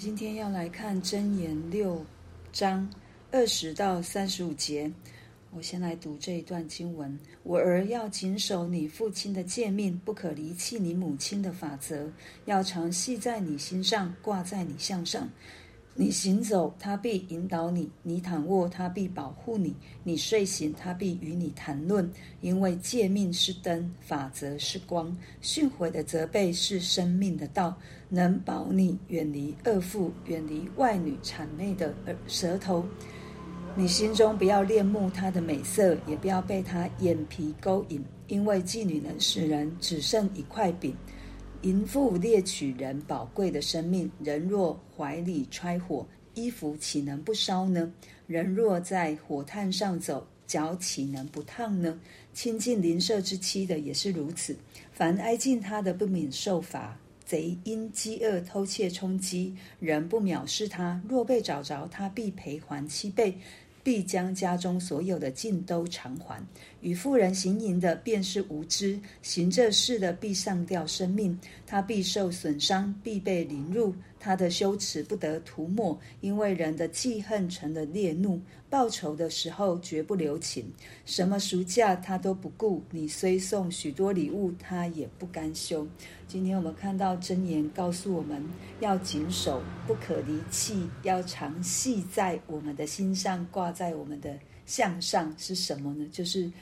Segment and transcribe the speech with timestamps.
[0.00, 2.02] 今天要来看箴言六
[2.50, 2.88] 章
[3.30, 4.90] 二十到三十五节。
[5.50, 12.10] 我先来读这一段经文：我儿要谨守你父亲的诫命，不可离弃你母亲的法则，
[12.46, 15.28] 要常系在你心上，挂在你项上。
[15.94, 19.72] 你行走，他必引导你；你躺卧，他必保护你；
[20.02, 22.10] 你睡醒，他必与你谈论。
[22.40, 27.76] 因为诫命是灯，法则是光，训诲的责备是生命的道，
[28.08, 31.94] 能保你远离恶妇，远离外女谄媚的
[32.26, 32.82] 舌头。
[33.74, 40.96] 你心中不要恋慕她的美色，也不要被她眼皮勾引，因为妓女能使人只剩一块饼。
[41.62, 46.04] 淫妇猎取人宝贵的生命，人若怀里揣火，
[46.34, 47.92] 衣服岂能不烧呢？
[48.26, 52.00] 人若在火炭上走，脚岂能不烫呢？
[52.34, 54.56] 亲近邻舍之妻的也是如此。
[54.90, 56.98] 凡挨近他的，不免受罚。
[57.24, 63.38] 贼因饥饿偷窃充饥，人不藐视他，若被找着，他必赔还七倍。
[63.82, 66.44] 必将家中所有的尽都偿还。
[66.80, 71.38] 与妇人行淫的，便是无知；行这事的，必上吊生命。
[71.72, 73.94] 他必受损伤，必被凌辱。
[74.20, 78.38] 他的羞耻不得涂抹，因为人的记恨成了烈怒。
[78.68, 80.70] 报仇的时候绝不留情，
[81.06, 82.82] 什么赎价他都不顾。
[82.90, 85.88] 你虽送许多礼物，他也不甘休。
[86.28, 88.44] 今天我们看到箴言告诉我们
[88.80, 96.06] 要谨守，不可离弃，要常系在我们的心上，挂在我们的项上，是什么呢？
[96.12, 96.52] 就是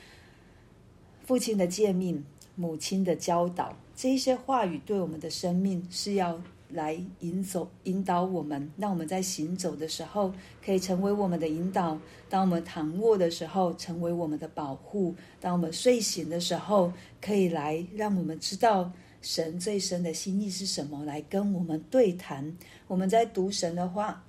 [1.24, 2.24] 父亲的诫命，
[2.54, 6.40] 母亲的教导，这一些话语对我们的生命是要。
[6.72, 10.32] 来引走、引导我们，让我们在行走的时候
[10.64, 11.98] 可以成为我们的引导；
[12.28, 18.88] 当我们躺卧的时候，成为我们的保护；当我们睡醒的时候，可以来让我们知道
[19.20, 22.56] 神最深的心意是什么，来跟我们对谈。
[22.86, 24.24] 我们在读神的话，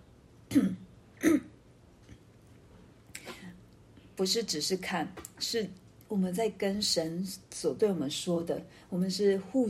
[4.15, 5.69] 不是只是看，是
[6.11, 8.61] 我们在跟神所对我们说的。
[8.89, 9.69] 我们是互，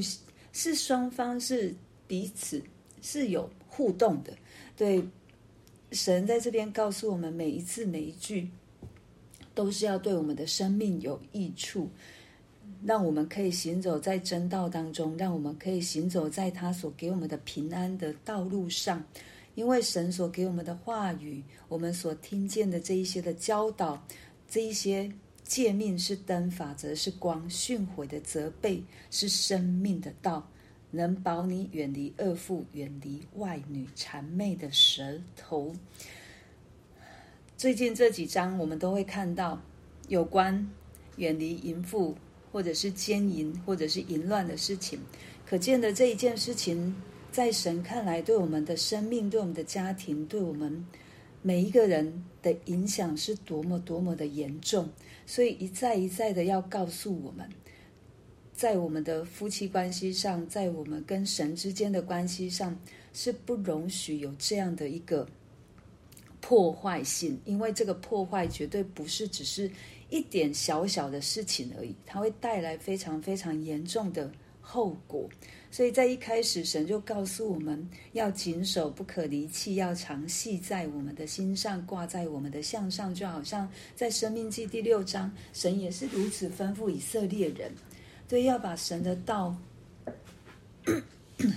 [0.52, 1.74] 是双方是。
[2.08, 2.62] 彼此
[3.02, 4.34] 是有互动的，
[4.76, 5.02] 对，
[5.94, 8.50] 神在这边告诉我们，每一次每一句
[9.56, 11.90] 都是要对我们的生命有益处，
[12.84, 19.02] 让我们可以行走在真道当中，让我们可以行走在他所给我们的平安的道路上。
[19.56, 24.06] 因为神所给我们的话语，我们所听见的这一些的教导，
[24.50, 25.10] 这一些
[25.52, 30.48] 诫命是灯，法则是光，训诲的责备是生命的道。
[30.92, 35.76] 能保你远离恶妇，远离外女谄媚的舌头。
[37.58, 39.62] 最近这几章，我们都会看到
[40.08, 40.66] 有关
[41.18, 42.16] 远离淫妇，
[42.50, 44.98] 或者是奸淫，或者是淫乱的事情。
[45.46, 46.96] 可见的这一件事情，
[47.30, 50.86] 在神看来，对我们的生命、对我们的家庭、对我们
[51.42, 54.90] 每一个人的影响是多么多么的严重。
[55.26, 57.50] 所以一再一再的要告诉我们。
[58.54, 62.80] 在我们的夫妻关系上，在我们跟神之间的关系上，
[63.12, 65.28] 是不容许有这样的一个
[66.40, 69.72] 破坏性，因为这个破坏绝对不是只是
[70.12, 74.32] 一点小小的事情而已，它会带来非常非常严重的
[74.62, 75.28] 后果。
[75.70, 87.72] 所以在一开始，神就告诉我们要谨守，不可离弃，要常系在我们的心上，挂在我们的项上，就好像在《生命记》第六章，神也是如此吩咐以色列人。
[88.28, 89.56] 所以要把神的道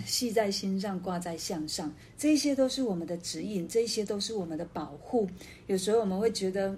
[0.06, 5.28] 系在心上，挂在项上，这些都是我们的指引，这些都是我们的保护。
[5.66, 6.76] 有时候我们会觉得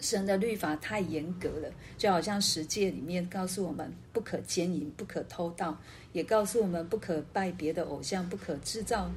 [0.00, 5.76] 神的律法太严格了，就好像十诫里面告诉我们不可奸淫、不可偷盗，
[6.12, 9.10] 也告诉我们不可拜别的偶像，不可制造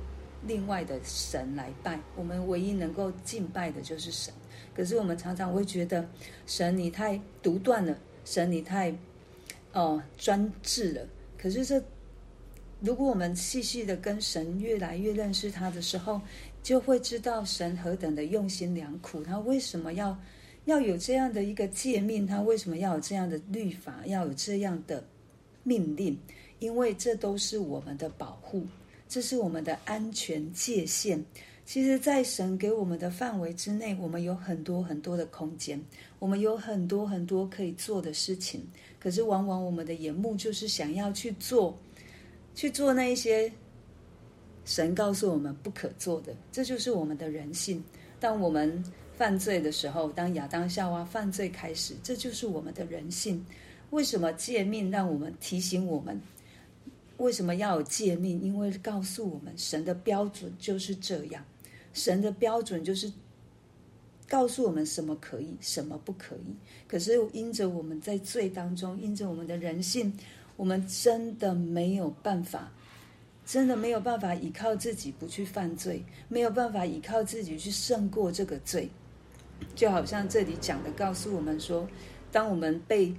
[0.46, 2.00] 另外的神来拜。
[2.16, 4.34] 我们唯一能够敬拜的就是神。
[4.76, 6.08] 可是我们常常会觉得
[6.48, 7.98] 神你太独断了。
[8.24, 8.96] 神，你太
[9.74, 11.08] 哦专制了。
[11.38, 11.84] 可是这，
[12.80, 16.22] 如果我们细细的跟神越来越认识他的时候，
[16.64, 19.24] 就会知道神何等的用心良苦。
[19.24, 20.18] 他为什么要
[20.66, 22.26] 要有这样的一个诫命？
[22.26, 24.02] 他为什么要有这样的律法？
[24.06, 25.04] 要有这样的
[25.64, 26.18] 命令？
[26.60, 28.64] 因为这都是我们的保护，
[29.10, 31.24] 这是我们的安全界限。
[31.66, 35.82] 其实，在神给我们的范围之内，我们有很多很多的空间，
[36.20, 38.68] 我们有很多很多可以做的事情。
[39.00, 41.78] 可是，往往我们的眼目就是想要去做，
[42.54, 43.52] 去做那一些
[44.66, 46.36] 神告诉我们不可做的。
[46.52, 47.82] 这就是我们的人性。
[48.20, 48.84] 当我们
[49.22, 53.46] 犯罪的时候，当亚当夏娃犯罪开始，这就是我们的人性。
[53.92, 56.20] 为什么诫命让我们提醒我们？
[57.18, 58.42] 为什么要有诫命？
[58.42, 61.46] 因为告诉我们，神的标准就是这样，
[61.94, 63.14] 神的标准就是
[64.28, 66.56] 告诉我们什么可以，什么不可以。
[66.88, 70.12] 可是因着我们在罪当中，因着我们的人性，
[70.58, 72.72] 我们真的没有办法，
[73.46, 78.90] 真的没有办法依靠自己不去犯罪，没有办法依靠自己去胜过这个罪。
[79.76, 81.88] 就好像这里讲的，告诉我们说，
[82.32, 83.14] 当我们被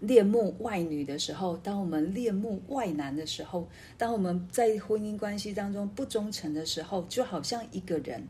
[0.00, 8.26] 恋慕外女的时候，当我们恋慕外男的时候，当我们在婚姻关系当中不忠诚的时候，就好像一个人。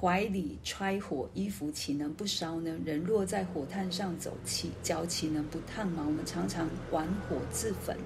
[0.00, 2.72] 怀里揣火，衣服岂能不烧呢？
[2.84, 6.04] 人若在火炭上走，起脚岂能不烫吗？
[6.06, 7.96] 我们常常玩火自焚，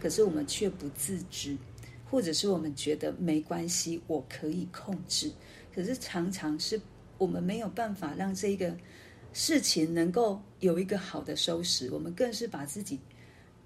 [0.00, 1.54] 可是我们却不自知，
[2.10, 5.30] 或者是我们觉得没关系，我可以控制。
[5.74, 6.80] 可是常常是
[7.18, 8.76] 我们没有办法让这个
[9.32, 12.98] 事情能够有一个好的收拾，我们更是把自己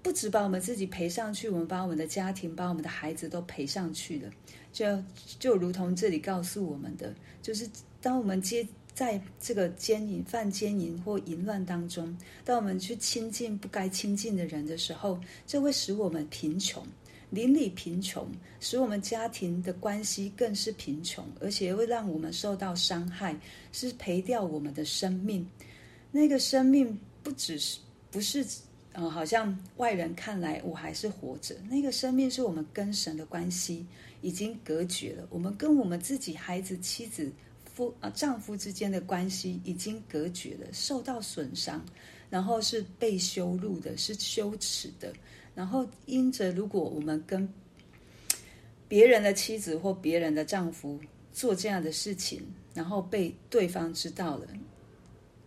[0.01, 4.29] 不止把我们自己赔上去，我们把我们的家庭、把我们的孩子都赔上去了。
[4.71, 5.03] 就
[5.39, 7.67] 就如同这里告诉我们的，就是
[7.99, 12.15] 当我们接在这个奸淫、犯奸淫或淫乱当中，
[12.45, 16.85] 当我们去亲近不该亲近的人的时候，这会使我们贫穷，
[17.29, 18.27] 邻里贫穷，
[18.59, 23.37] 使我们家庭的关系更是贫穷，而且会让我们受到伤害，
[23.71, 25.47] 是赔掉我们的生命。
[26.11, 27.79] 那个生命不只是
[28.11, 28.45] 不是。
[28.99, 31.55] 嗯，好像外人看来我还是活着。
[31.69, 33.85] 那个生命是我们跟神的关系
[34.23, 37.31] 已经隔绝了，我们跟我们自己孩子、妻子、
[37.63, 41.85] 夫啊丈夫之间的关系已经隔绝了，受到损伤，
[42.27, 45.13] 然后是被羞辱的，是羞耻的。
[45.57, 47.49] 然后因着如果我们跟
[48.87, 50.99] 别人的妻子或别人的丈夫
[51.33, 52.41] 做这样的事情，
[52.73, 54.47] 然后被对方知道了，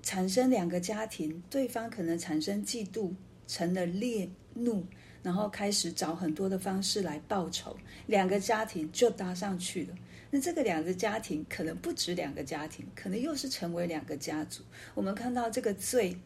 [0.02, 3.12] 产生两个家庭，对方可能产生嫉妒。
[3.52, 4.86] 成了烈怒，
[5.24, 7.76] 然后开始找很多的方式来报仇，
[8.06, 9.94] 两个家庭就搭上去了。
[10.30, 14.62] 那这个两个家庭可能不止两个家庭，可能又是成为两个家族。
[14.94, 16.16] 我们看到这个罪，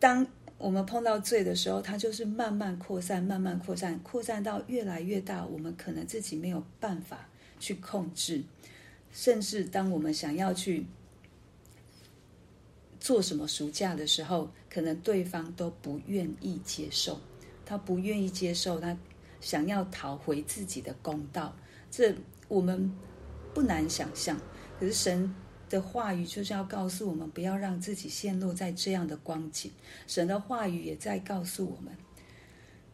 [0.00, 0.26] 当
[0.64, 5.44] 我们碰到罪的时候，它就是慢慢扩散，慢慢扩散，扩散到越来越大。
[5.44, 7.28] 我们可能自己没有办法
[7.60, 8.42] 去控制，
[9.12, 10.86] 甚至当我们想要去。
[12.98, 17.20] 做什么赎价的时候，可能对方都不愿意接受，
[17.66, 18.96] 他不愿意接受，他
[19.42, 21.54] 想要讨回自己的公道，
[21.90, 22.14] 这
[22.48, 22.90] 我们
[23.52, 24.40] 不难想象。
[24.80, 25.34] 可是神
[25.74, 29.70] 的话语就是要告诉我们，不要让自己陷落在这样的光景。
[30.06, 31.92] 神的话语也在告诉我们，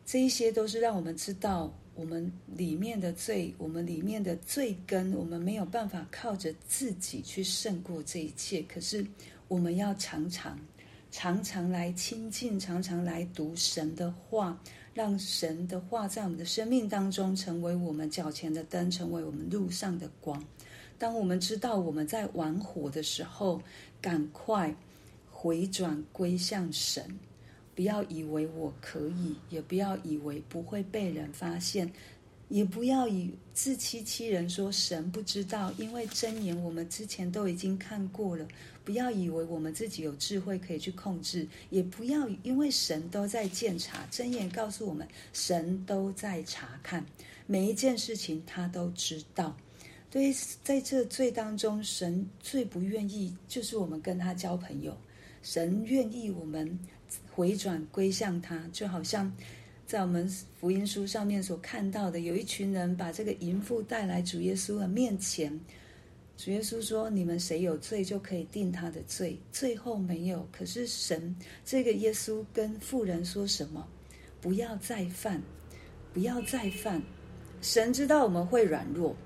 [0.07, 8.63] 这一些都是让我们知道我们里面的罪，我们里面的罪根，我们没有办法靠着自己去胜过这一切。
[8.63, 9.05] 可是。
[9.51, 10.57] 我们要常常、
[11.11, 14.57] 常常来亲近，常常来读神的话，
[14.93, 20.43] 让神的话在我们的生命当中成为我们脚前的灯，成为我们路上的光。
[20.99, 23.63] 当我们知道我们在玩火的时候，
[24.01, 24.75] 赶快
[25.31, 27.19] 回转归向神，
[27.75, 31.91] 不要以为我可以，也不要以为不会被人发现。
[32.51, 38.47] 也不要以自欺欺人，说神不知道，因为箴言我们之前都已经看过了。
[38.85, 44.05] 不要以为我们自己有智慧可以去控制，也不要因为神都在检查。
[44.11, 47.07] 箴言告诉我们，神都在查看
[47.47, 49.57] 每一件事情，他都知道。
[50.11, 54.97] 对于，在这罪当中，神最不愿意就是我们跟他交朋友。
[55.41, 56.77] 神愿意我们
[57.31, 59.33] 回转归向他，就好像。
[59.91, 60.29] 在我们
[60.61, 65.59] 福音书上面所看到的，有一群人把这个淫妇带来主耶稣的面前。
[66.37, 70.47] 主耶稣说：“你们谁有罪，就可以定他的罪。”最后没有。
[70.53, 73.85] 可是神这个耶稣跟妇人说什么？
[74.41, 75.43] 不要再犯，
[76.15, 77.03] 不要再犯。
[77.61, 79.17] 神知道我们会软弱，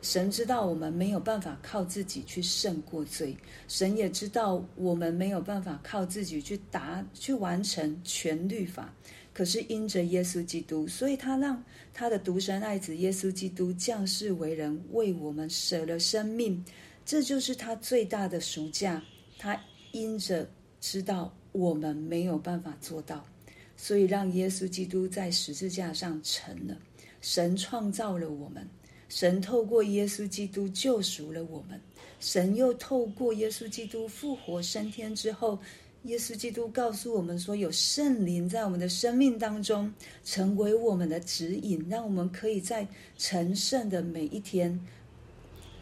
[0.00, 3.36] 神知道我们没有办法靠自己去胜过罪，
[3.68, 8.90] 神也知道我们没有办法靠自己去达去完成全律法。
[9.34, 11.60] 可是因着耶稣基督，所以他让
[11.92, 16.64] 他的独生爱子耶稣基督降世为人，为我们舍了生命，
[17.04, 19.02] 这就是他最大的赎价。
[19.36, 19.60] 他
[19.90, 20.48] 因着
[20.80, 23.26] 知道我们没有办法做到，
[23.76, 26.78] 所以让耶稣基督在十字架上成了。
[27.20, 28.64] 神创造了我们，
[29.08, 31.80] 神透过耶稣基督救赎了我们，
[32.20, 35.58] 神又透过耶稣基督复活升天之后。
[36.04, 39.90] 耶稣基督告诉我们说：“有圣灵在我们的生命当中，
[40.22, 44.78] 成为我们的指引，让我们可以在成圣的每一天、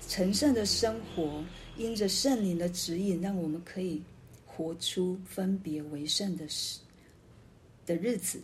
[0.06, 1.44] 成圣的生活，
[1.76, 4.00] 因着圣灵的指引，让我们可以
[4.46, 6.78] 活出分别为圣的时
[7.84, 8.40] 的日子，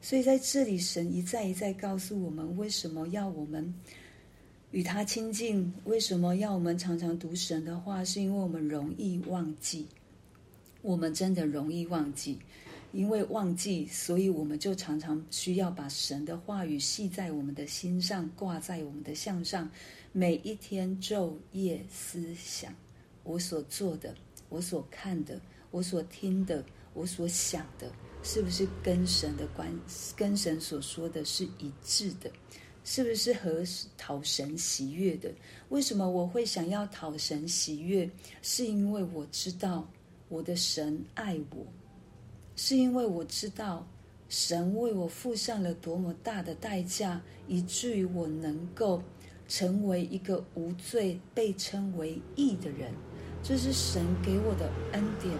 [0.00, 3.74] 所以在这里，神一再一再告诉我们，为什么要我们
[4.70, 5.70] 与他亲近？
[5.84, 8.02] 为什么要我们常常读神的话？
[8.02, 9.86] 是因为我们容易忘记，
[10.82, 12.38] 我们真的容易忘记。
[12.90, 19.70] 因为忘记，所以我们就常常需要把神的话语系在我们的心上，挂在我们的项上，
[20.10, 22.74] 每一天昼夜思想。
[23.24, 24.14] 我所做的，
[24.48, 25.38] 我所看的，
[25.70, 27.92] 我所听的，我所想的，
[28.22, 29.70] 是不是跟神的关，
[30.16, 32.30] 跟神所说的是一致的？
[32.84, 33.62] 是不是和
[33.98, 35.30] 讨神喜悦的？
[35.68, 38.10] 为什么我会想要讨神喜悦？
[38.40, 39.86] 是因为我知道
[40.28, 41.66] 我的神爱我。
[42.56, 43.86] 是因为我知道
[44.28, 49.02] 神为我付上了多么大的代价，以至于我能够
[49.46, 52.92] 成为一个无罪、被称为义的人，
[53.42, 55.32] 这是神给我的恩典。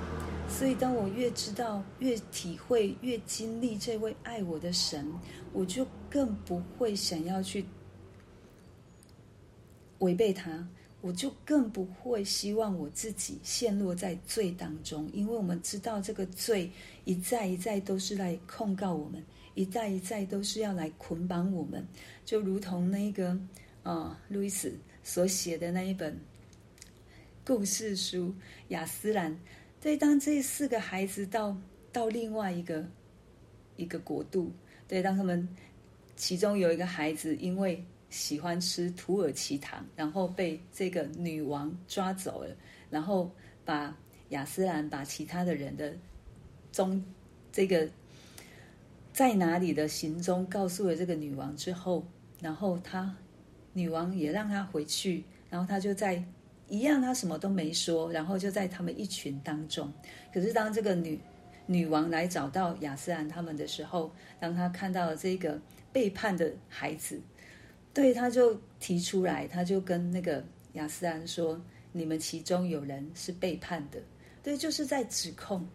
[0.49, 5.07] 所以，当我越知道、越体会、越经历这位爱我的神，
[5.53, 7.67] 我就更不会想要去
[9.99, 10.67] 违背他。
[11.01, 16.69] 我就更不会希望我自己陷落在罪当中，因为我们知道这个罪
[17.05, 19.23] 一再一再都是来控告我们，
[19.55, 21.87] 一再一再都是要来捆绑我们，
[22.25, 23.39] 就如同那个
[23.85, 26.19] 啊、路易斯所写的那一本
[27.47, 28.27] 故事书
[28.69, 29.33] 《雅斯兰》。
[29.81, 31.57] 对，当这四个孩子到
[31.93, 32.85] 到另外一个
[33.77, 34.51] 一个国度，
[34.89, 35.49] 对，当他们
[36.17, 37.85] 其中有一个孩子因为。
[38.11, 42.57] 喜欢吃土耳其糖，然后被这个女王抓走了，
[42.91, 43.31] 然后
[43.65, 43.95] 把
[44.31, 45.95] 亚斯兰把其他的人的
[46.73, 47.05] 踪
[47.53, 47.89] 这个
[49.13, 52.07] 在哪里的行踪告诉了这个女王之后，
[52.41, 53.15] 然后他
[53.75, 56.25] 女王也让他回去，然后他就在
[56.69, 59.93] 一样，他什么都没说，然后就在他们一群当中。
[60.33, 61.21] 可是当这个女
[61.67, 64.11] 女王来找到亚斯兰他们的时候，
[64.41, 65.61] 当他看到了这个
[65.93, 67.21] 背叛的孩子。
[67.93, 71.61] 对，他就提出来，他就跟那个雅斯兰说
[71.93, 73.99] ：“你们其中有人是背叛的。”
[74.43, 75.67] 对，就是在指控，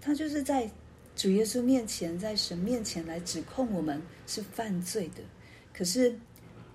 [0.00, 0.68] 他就是在
[1.14, 5.22] 主耶稣面前，在神面前来指控我们是犯罪的。
[5.72, 6.18] 可是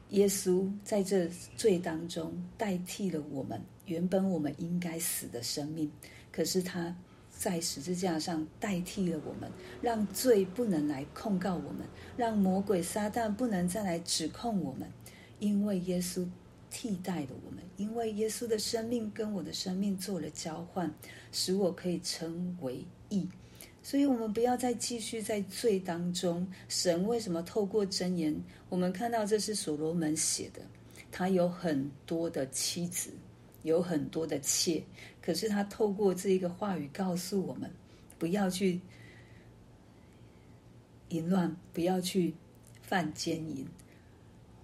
[0.09, 5.91] 耶稣在这罪当中代替了我们原本我们应该死的生命，
[6.31, 6.95] 可是他。
[7.39, 9.49] 在十字架上代替了我们，
[9.81, 14.91] 让罪不能来控告我们，让魔鬼撒旦不能再来指控我们，
[15.39, 16.27] 因为耶稣
[16.69, 20.93] 替代了我们，因为耶稣的生命跟我的生命做了交换，
[21.31, 23.25] 使我可以称为义。
[23.81, 26.45] 所以，我们不要再继续在罪当中。
[26.67, 28.35] 神为什么透过箴言？
[28.67, 30.61] 我们看到这是所罗门写的，
[31.09, 33.09] 他有很多的妻子。
[33.63, 34.81] 有很多的妾，
[35.21, 37.69] 可是他透过这一个话语告诉我们，
[38.17, 38.79] 不要去
[41.09, 42.33] 淫乱，不要去
[42.81, 43.67] 犯奸淫。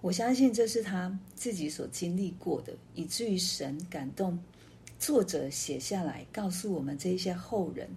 [0.02, 4.40] 我相信这是他自己所经历过的，以至于神感动
[4.98, 7.90] 作者写下来，告诉我们这些后人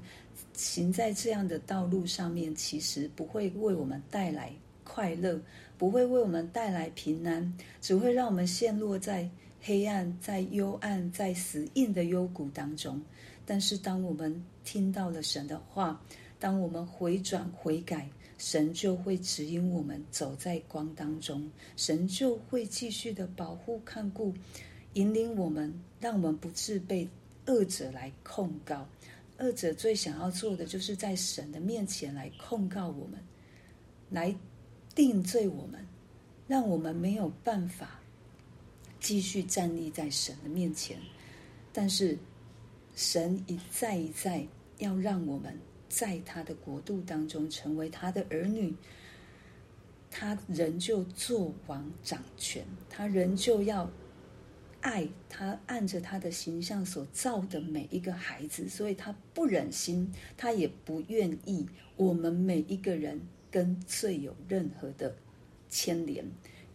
[0.54, 4.52] 行在这样的道路上面，其实不会为我们带来
[4.82, 5.40] 快乐，
[5.76, 9.28] 不会为我们带来平安，只会让我们陷落在。
[9.60, 13.00] 黑暗在幽暗，在死硬的幽谷当中。
[13.44, 16.00] 但是，当我们听到了神的话，
[16.38, 21.50] 当我们回转悔改，神就会指引我们走在光当中。
[21.76, 24.32] 神就会继续的保护、看顾、
[24.94, 27.08] 引领我们，让我们不致被
[27.46, 28.86] 恶者来控告。
[29.38, 33.18] 恶者最想要做的，就是在神的面前来控告我们，
[34.10, 34.34] 来
[34.94, 35.84] 定罪我们，
[36.46, 38.00] 让我们没有办法。
[39.08, 40.98] 继续站立在神的面前，
[41.72, 42.18] 但是
[42.94, 44.46] 神一再一再
[44.80, 48.74] 要让我们在他的国度当中成为他的儿女，
[50.10, 53.90] 他仍旧做王掌权，他仍旧要
[54.82, 63.18] 爱他按着他的形象所造的每一个孩子，所以他不忍心，他也不愿意我们每一个人
[63.50, 65.16] 跟罪有任何的
[65.70, 66.22] 牵连，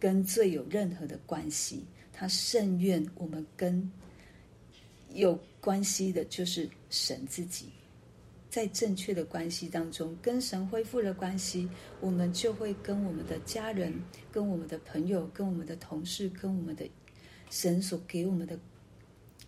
[0.00, 1.84] 跟罪有任何的关系。
[2.16, 3.90] 他甚愿我们跟
[5.12, 7.66] 有关系的，就是神自己，
[8.48, 11.68] 在正确的关系当中，跟神恢复了关系，
[12.00, 13.92] 我们就会跟我们的家人、
[14.30, 16.88] 跟我们的朋友、跟我们的同事、跟我们的
[17.50, 18.58] 神所给我们的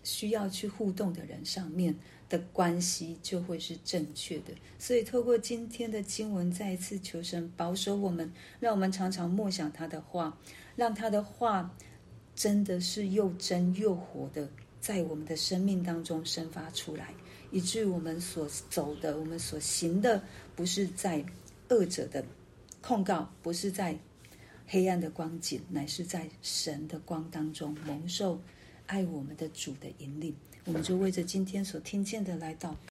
[0.02, 1.94] 需要去互动的人上面
[2.28, 4.52] 的关系，就会是正确的。
[4.78, 10.36] 所以，透过今天的经文，再一次求神保守我们，让我们常常默想他的话，
[10.76, 11.76] 让他的话。
[12.36, 17.14] 真的是又真又活的，在我们的生命当中生发出来，
[17.50, 20.22] 以至于我们所走的、我们所行的，
[20.54, 21.24] 不是在
[21.70, 22.22] 恶者的
[22.82, 23.98] 控告，不是在
[24.66, 28.38] 黑暗的光景，乃是在神的光当中蒙受
[28.84, 30.34] 爱我们的主的引领。
[30.66, 32.76] 我们就为着今天所听见的来祷告。